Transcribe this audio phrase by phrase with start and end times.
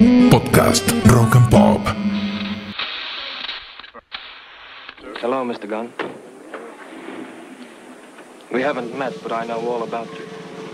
[0.00, 1.80] Podcast Rock and Pop.
[5.20, 5.68] Hello, Mr.
[5.68, 5.92] Gunn.
[8.50, 10.24] We haven't met, but I know all about you.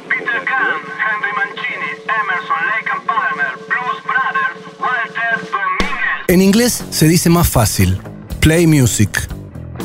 [0.09, 6.25] Peter Gunn, Henry Mancini, Emerson, Lake and Palmer, Blues Brothers, Walter Dominguez.
[6.29, 7.99] En inglés se dice más fácil,
[8.39, 9.29] play music.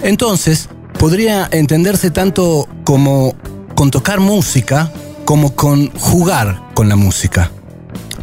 [0.04, 0.70] Entonces,
[1.00, 3.34] podría entenderse tanto como
[3.74, 4.92] con tocar música
[5.26, 7.50] como con jugar con la música.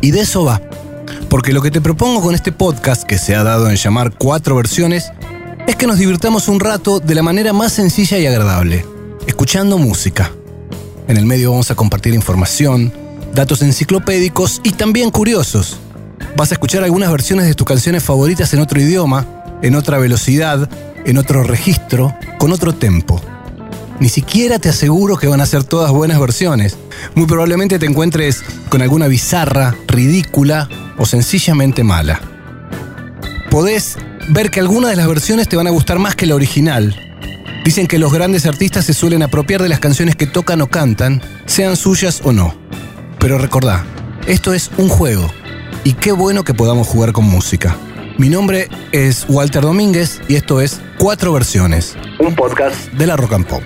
[0.01, 0.68] Y de eso va.
[1.29, 4.57] Porque lo que te propongo con este podcast, que se ha dado en llamar cuatro
[4.57, 5.13] versiones,
[5.67, 8.87] es que nos divirtamos un rato de la manera más sencilla y agradable,
[9.27, 10.33] escuchando música.
[11.07, 12.91] En el medio vamos a compartir información,
[13.35, 15.79] datos enciclopédicos y también curiosos.
[16.35, 19.27] Vas a escuchar algunas versiones de tus canciones favoritas en otro idioma,
[19.61, 20.67] en otra velocidad,
[21.05, 23.21] en otro registro, con otro tempo.
[24.01, 26.79] Ni siquiera te aseguro que van a ser todas buenas versiones.
[27.15, 32.21] Muy probablemente te encuentres con alguna bizarra, ridícula o sencillamente mala.
[33.51, 33.97] Podés
[34.29, 36.95] ver que algunas de las versiones te van a gustar más que la original.
[37.65, 41.23] Dicen que los grandes artistas se suelen apropiar de las canciones que tocan o cantan,
[41.47, 42.55] sean suyas o no.
[43.19, 43.85] Pero recordá,
[44.27, 45.31] esto es un juego.
[45.85, 47.77] Y qué bueno que podamos jugar con música.
[48.19, 53.35] Mi nombre es Walter Domínguez y esto es Cuatro Versiones, un podcast de la Rock
[53.35, 53.63] and Pop.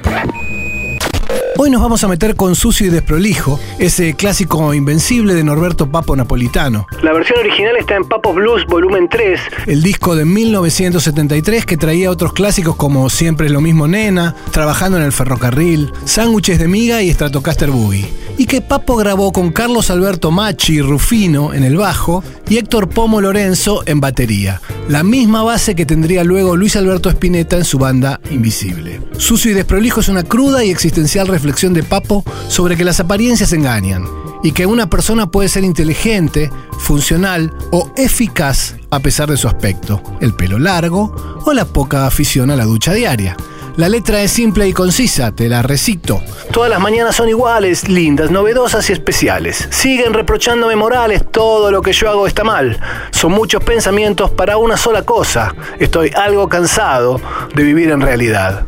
[1.58, 6.16] Hoy nos vamos a meter con Sucio y Desprolijo, ese clásico invencible de Norberto Papo
[6.16, 6.86] Napolitano.
[7.02, 9.40] La versión original está en Papo Blues Volumen 3.
[9.66, 14.96] El disco de 1973 que traía otros clásicos como Siempre es lo mismo Nena, Trabajando
[14.96, 18.08] en el ferrocarril, Sándwiches de miga y Stratocaster Boogie.
[18.38, 23.20] Y que Papo grabó con Carlos Alberto Machi Rufino en el bajo y Héctor Pomo
[23.20, 24.60] Lorenzo en batería.
[24.88, 29.00] La misma base que tendría luego Luis Alberto Spinetta en su banda Invisible.
[29.18, 33.52] Sucio y Desprolijo es una cruda y existencial reflexión de Papo sobre que las apariencias
[33.52, 34.06] engañan
[34.42, 40.02] y que una persona puede ser inteligente, funcional o eficaz a pesar de su aspecto,
[40.20, 43.36] el pelo largo o la poca afición a la ducha diaria.
[43.76, 46.22] La letra es simple y concisa, te la recito.
[46.52, 49.66] Todas las mañanas son iguales, lindas, novedosas y especiales.
[49.70, 52.78] Siguen reprochándome morales, todo lo que yo hago está mal.
[53.12, 55.54] Son muchos pensamientos para una sola cosa.
[55.78, 57.18] Estoy algo cansado
[57.54, 58.66] de vivir en realidad.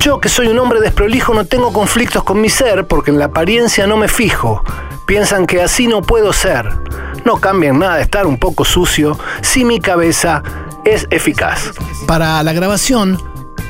[0.00, 3.26] Yo, que soy un hombre desprolijo, no tengo conflictos con mi ser porque en la
[3.26, 4.64] apariencia no me fijo.
[5.06, 6.68] Piensan que así no puedo ser.
[7.24, 10.42] No cambian nada de estar un poco sucio si mi cabeza
[10.84, 11.70] es eficaz.
[12.06, 13.18] Para la grabación,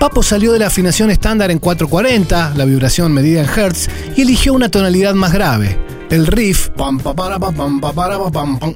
[0.04, 4.52] Papo salió de la afinación estándar en 440, la vibración medida en hertz, y eligió
[4.52, 5.78] una tonalidad más grave.
[6.10, 6.68] El riff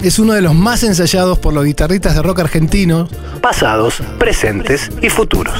[0.02, 3.10] es uno de los más ensayados por los guitarristas de rock argentinos
[3.42, 5.52] Pasados, presentes y futuros.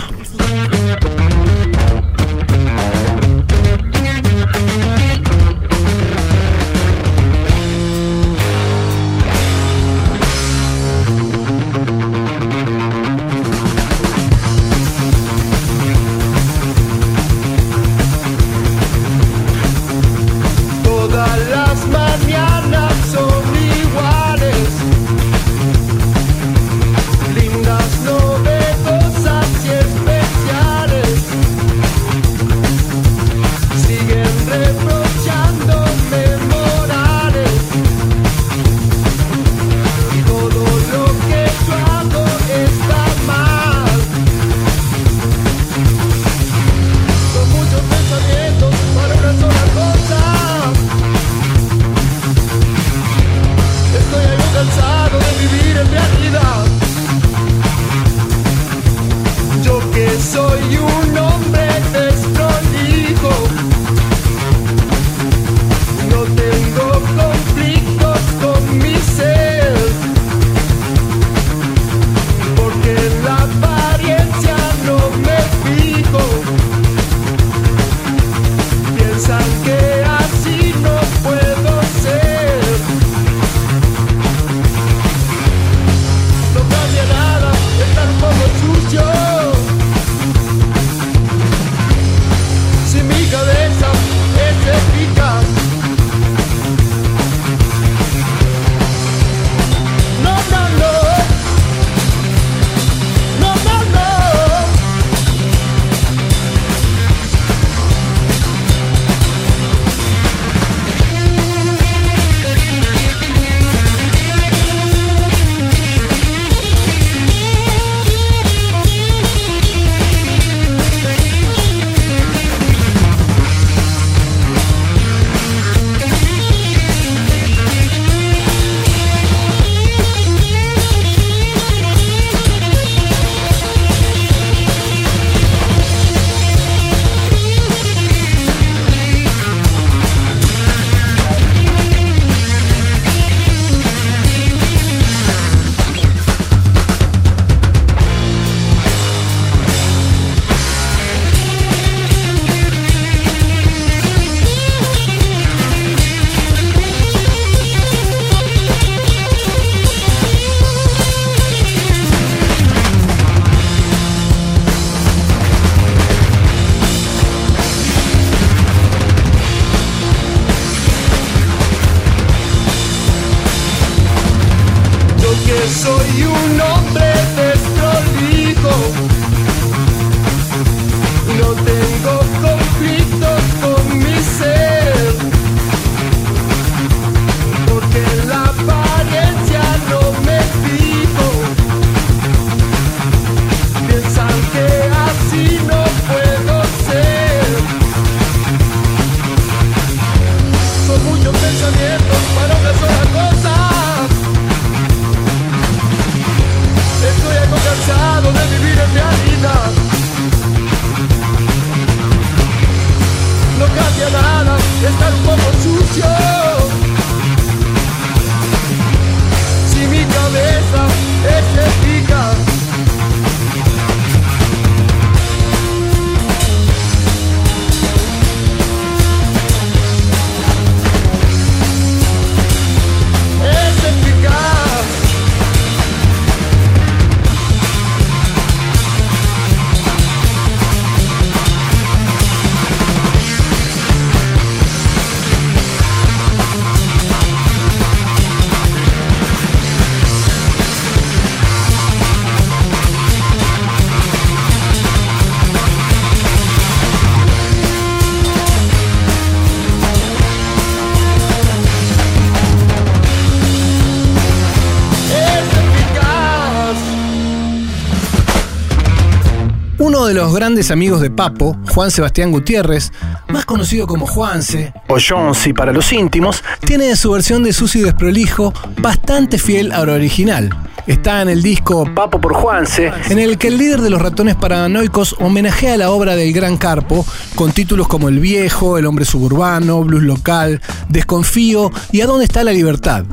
[270.08, 272.92] De los grandes amigos de Papo, Juan Sebastián Gutiérrez,
[273.28, 277.84] más conocido como Juanse, O Jonesy para los íntimos, tiene su versión de Sucio y
[277.84, 280.48] Desprolijo bastante fiel a la original.
[280.86, 284.34] Está en el disco Papo por Juanse, en el que el líder de los ratones
[284.34, 289.84] paranoicos homenajea la obra del Gran Carpo con títulos como El Viejo, El Hombre Suburbano,
[289.84, 293.04] Blues Local, Desconfío y ¿A dónde está la libertad?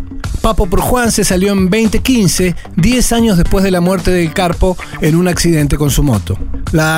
[0.45, 5.15] Papo por Juanse salió en 2015, 10 años después de la muerte del Carpo en
[5.15, 6.37] un accidente con su moto.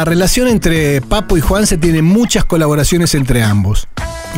[0.06, 3.88] Relación entre Papo y Juanse tiene muchas colaboraciones entre ambos.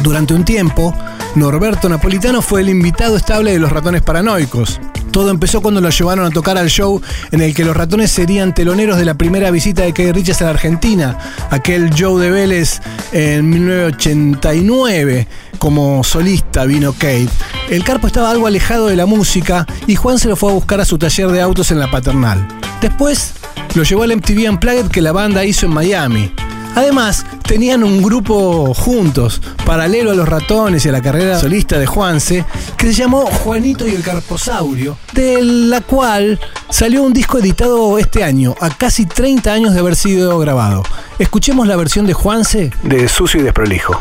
[0.03, 0.93] Durante un tiempo,
[1.35, 4.79] Norberto Napolitano fue el invitado estable de los ratones paranoicos.
[5.11, 7.01] Todo empezó cuando lo llevaron a tocar al show
[7.31, 10.45] en el que los ratones serían teloneros de la primera visita de Keith Richards a
[10.45, 11.17] la Argentina,
[11.49, 12.79] aquel show de Vélez
[13.11, 15.27] en 1989.
[15.57, 17.27] Como solista vino Kate.
[17.69, 20.79] El Carpo estaba algo alejado de la música y Juan se lo fue a buscar
[20.79, 22.47] a su taller de autos en la paternal.
[22.81, 23.33] Después
[23.75, 26.31] lo llevó al MTV Unplugged que la banda hizo en Miami.
[26.75, 31.85] Además, tenían un grupo juntos, paralelo a los ratones y a la carrera solista de
[31.85, 32.45] Juanse,
[32.77, 36.39] que se llamó Juanito y el Carposaurio, de la cual
[36.69, 40.83] salió un disco editado este año, a casi 30 años de haber sido grabado.
[41.17, 43.99] Escuchemos la versión de Juanse de Sucio y Desprolijo.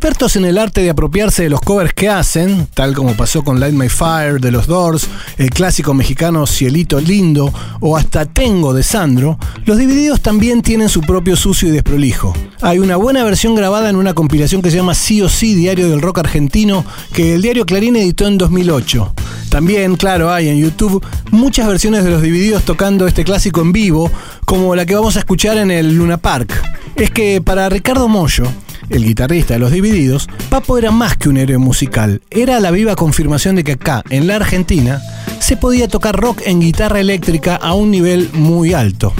[0.00, 3.60] Expertos en el arte de apropiarse de los covers que hacen, tal como pasó con
[3.60, 8.82] Light My Fire de los Doors, el clásico mexicano Cielito Lindo o hasta Tengo de
[8.82, 12.32] Sandro, los divididos también tienen su propio sucio y desprolijo.
[12.62, 15.90] Hay una buena versión grabada en una compilación que se llama Sí o Sí Diario
[15.90, 19.12] del Rock Argentino que el diario Clarín editó en 2008.
[19.50, 24.10] También, claro, hay en YouTube muchas versiones de los divididos tocando este clásico en vivo,
[24.46, 26.54] como la que vamos a escuchar en el Luna Park.
[26.96, 28.44] Es que para Ricardo Mollo,
[28.90, 32.96] el guitarrista de los Divididos, Papo era más que un héroe musical, era la viva
[32.96, 35.00] confirmación de que acá, en la Argentina,
[35.38, 39.12] se podía tocar rock en guitarra eléctrica a un nivel muy alto.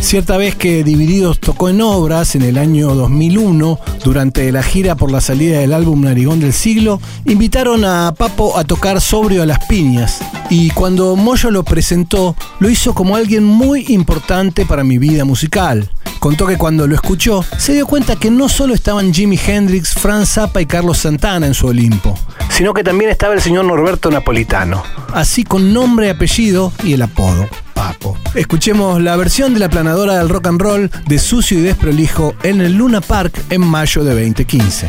[0.00, 5.12] Cierta vez que Divididos tocó en obras en el año 2001, durante la gira por
[5.12, 9.64] la salida del álbum Narigón del Siglo, invitaron a Papo a tocar sobrio a las
[9.66, 10.20] piñas.
[10.48, 15.88] Y cuando Moyo lo presentó, lo hizo como alguien muy importante para mi vida musical.
[16.20, 20.34] Contó que cuando lo escuchó, se dio cuenta que no solo estaban Jimi Hendrix, Franz
[20.34, 22.14] Zappa y Carlos Santana en su Olimpo,
[22.50, 24.82] sino que también estaba el señor Norberto Napolitano.
[25.14, 27.48] Así con nombre, apellido y el apodo.
[27.72, 28.18] Papo.
[28.34, 32.60] Escuchemos la versión de la planadora del rock and roll de Sucio y Desprolijo en
[32.60, 34.88] el Luna Park en mayo de 2015.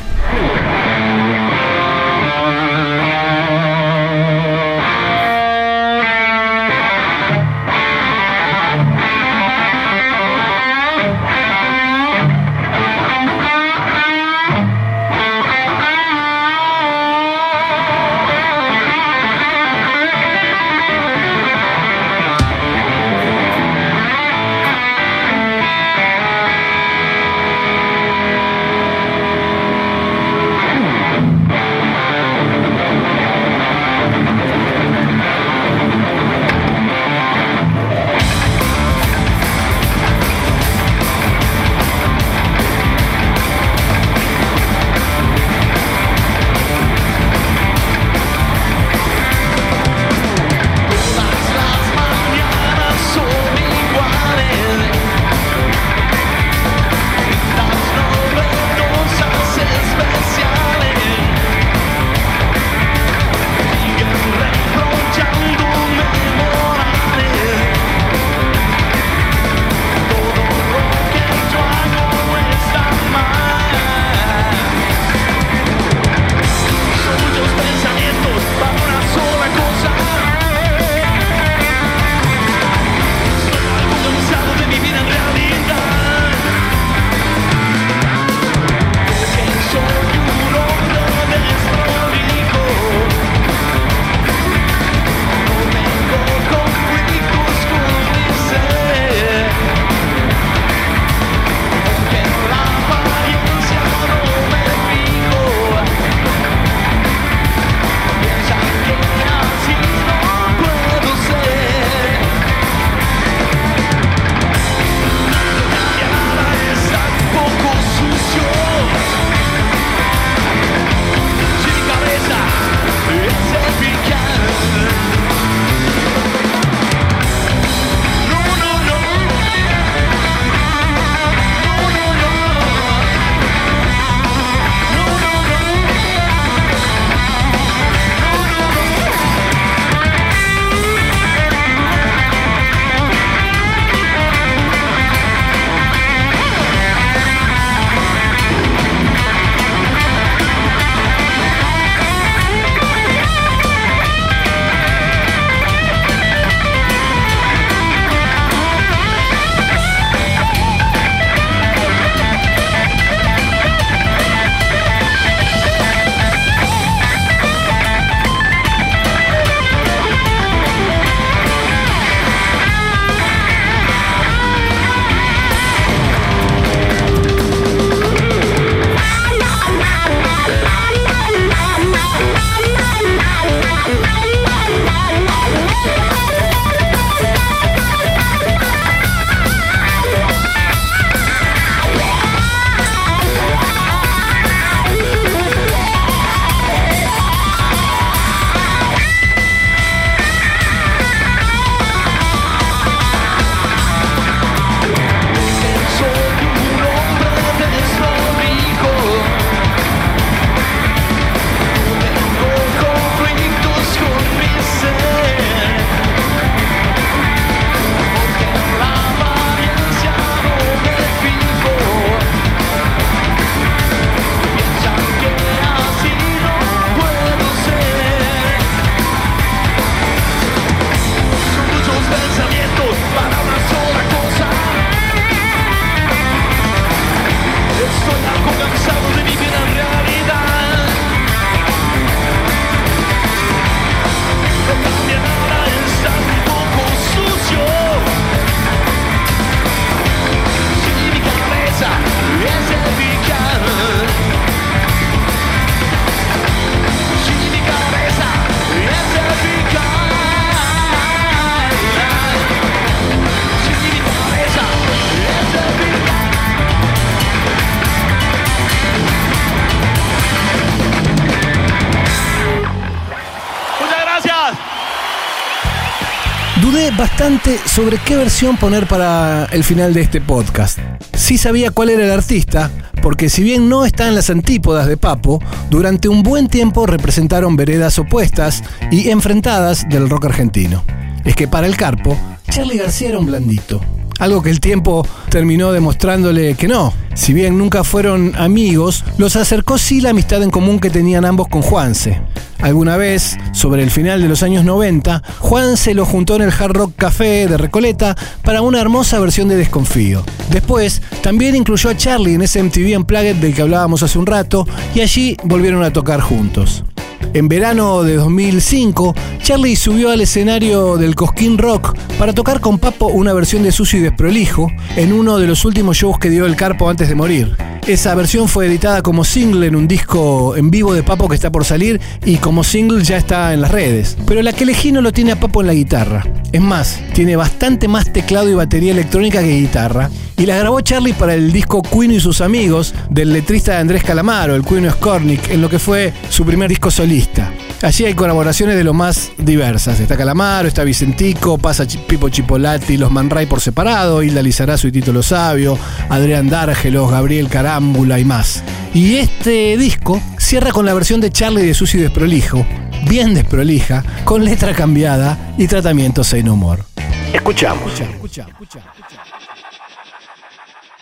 [277.65, 280.79] Sobre qué versión poner para el final de este podcast.
[281.13, 282.69] Sí sabía cuál era el artista,
[283.01, 287.55] porque si bien no está en las antípodas de Papo, durante un buen tiempo representaron
[287.55, 290.83] veredas opuestas y enfrentadas del rock argentino.
[291.25, 292.17] Es que para el Carpo,
[292.49, 293.81] Charlie García era un blandito.
[294.21, 296.93] Algo que el tiempo terminó demostrándole que no.
[297.15, 301.47] Si bien nunca fueron amigos, los acercó sí la amistad en común que tenían ambos
[301.47, 302.21] con Juanse.
[302.59, 306.51] Alguna vez, sobre el final de los años 90, Juan se lo juntó en el
[306.51, 310.23] Hard Rock Café de Recoleta para una hermosa versión de Desconfío.
[310.51, 314.67] Después, también incluyó a Charlie en ese MTV Unplugged del que hablábamos hace un rato
[314.93, 316.83] y allí volvieron a tocar juntos.
[317.33, 323.07] En verano de 2005, Charlie subió al escenario del Cosquín Rock para tocar con Papo
[323.07, 326.57] una versión de Sucio y Desprolijo en uno de los últimos shows que dio el
[326.57, 327.55] Carpo antes de morir.
[327.87, 331.49] Esa versión fue editada como single en un disco en vivo de Papo que está
[331.51, 334.17] por salir y como single ya está en las redes.
[334.27, 336.25] Pero la que elegí no lo tiene a Papo en la guitarra.
[336.51, 340.09] Es más, tiene bastante más teclado y batería electrónica que guitarra.
[340.35, 344.03] Y la grabó Charlie para el disco Queen y sus amigos del letrista de Andrés
[344.03, 347.53] Calamaro, el Queen Skornik, en lo que fue su primer disco solista.
[347.83, 349.99] Allí hay colaboraciones de lo más diversas.
[349.99, 355.13] Está Calamaro, está Vicentico, pasa Pipo Chipolati, los Manray por separado, Hilda Lizarazo y Tito
[355.13, 355.77] Lo Sabio,
[356.09, 358.61] Adrián Dárgelos, Gabriel Carámbula y más.
[358.93, 362.65] Y este disco cierra con la versión de Charlie de Susi Desprolijo,
[363.07, 366.85] bien desprolija, con letra cambiada y tratamiento sin humor.
[367.33, 367.91] Escuchamos.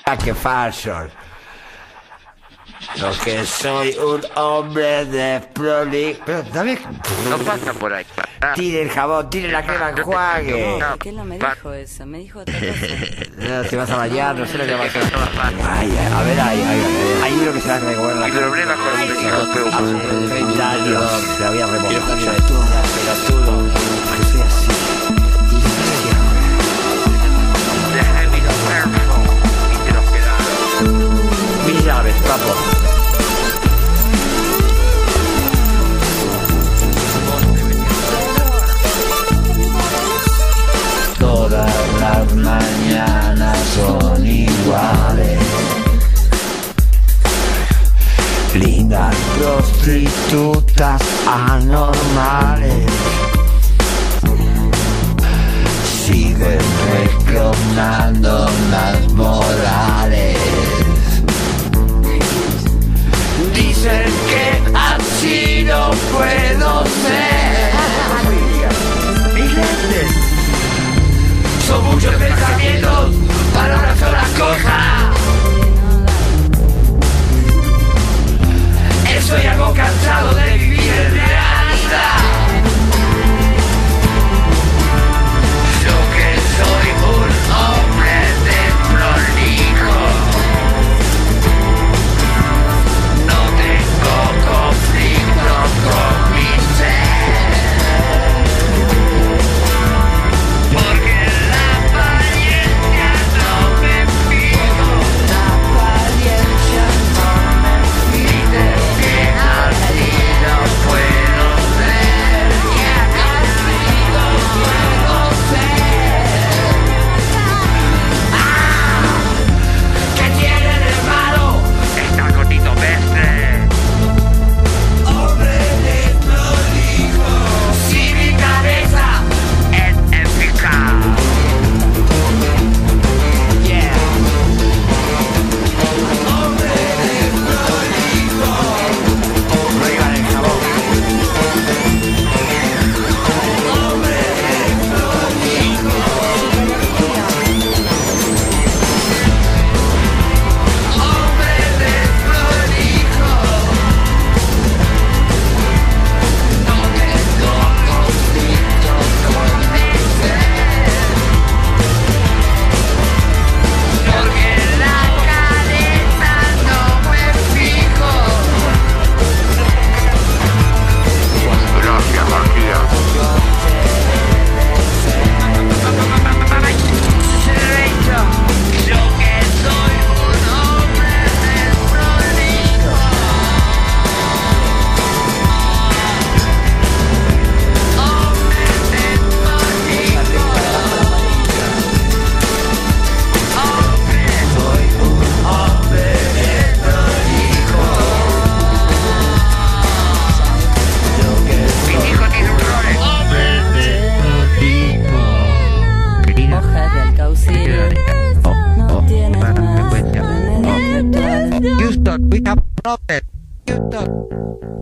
[0.05, 0.91] Ah, que falso.
[0.91, 1.18] Lo
[3.23, 6.21] que soy un hombre desprolijo.
[6.25, 6.77] Pero dame.
[7.29, 8.05] No pasa por ahí.
[8.55, 10.79] Tire el jabón, tire la crema enjuague.
[10.99, 12.05] ¿Qué no me dijo eso?
[12.05, 12.69] Me dijo otra cosa.
[13.39, 15.01] No, te vas a bañar, no sé lo que va a hacer.
[15.03, 17.21] Ay, ay, a ver, ay, ay, ay.
[17.23, 21.11] Hay uno que se va a recoger la Mi problema con pero Hace 30 años
[21.37, 22.15] se había remontado.
[22.17, 23.73] Pelotudo.
[24.17, 24.78] Que soy así.
[41.19, 45.39] Todas las mañanas son iguales.
[48.55, 52.85] Lindas prostitutas anormales.
[56.05, 56.59] Siguen
[56.91, 59.28] reclamando las morales.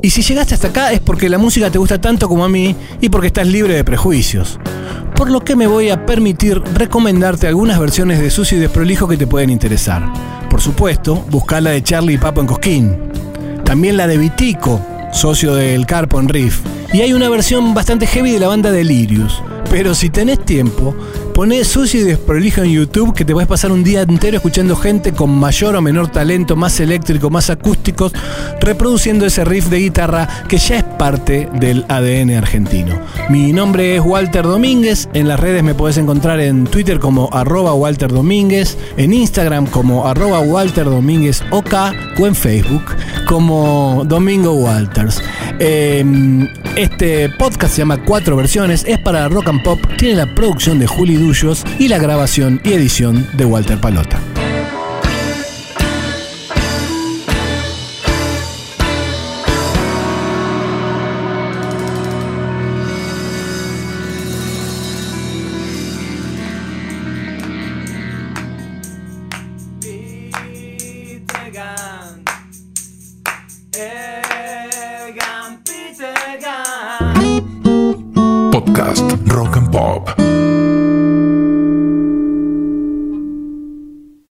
[0.01, 2.75] Y si llegaste hasta acá es porque la música te gusta tanto como a mí
[3.01, 4.59] y porque estás libre de prejuicios.
[5.15, 9.17] Por lo que me voy a permitir recomendarte algunas versiones de Sucio y Desprolijo que
[9.17, 10.03] te pueden interesar.
[10.49, 12.97] Por supuesto, buscar la de Charlie y Papo en Cosquín.
[13.65, 14.79] También la de Vitico,
[15.11, 16.61] socio del Carpo en Riff.
[16.93, 19.41] Y hay una versión bastante heavy de la banda Delirious.
[19.69, 20.95] Pero si tenés tiempo,
[21.33, 24.75] poné sucio y desprolijo en YouTube que te vas a pasar un día entero escuchando
[24.75, 28.13] gente con mayor o menor talento, más eléctrico, más acústicos,
[28.61, 32.95] reproduciendo ese riff de guitarra que ya es parte del ADN argentino.
[33.29, 37.73] Mi nombre es Walter Domínguez, en las redes me podés encontrar en Twitter como arroba
[37.73, 41.73] Walter Domínguez, en Instagram como arroba Walter Domínguez OK
[42.17, 42.83] o en Facebook
[43.27, 45.21] como Domingo Walters.
[45.59, 46.03] Eh,
[46.75, 50.87] este podcast se llama Cuatro Versiones, es para Rock and Pop, tiene la producción de
[50.87, 54.19] Juli Dullos y la grabación y edición de Walter Palota.